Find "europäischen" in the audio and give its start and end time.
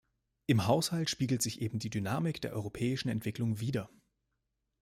2.53-3.07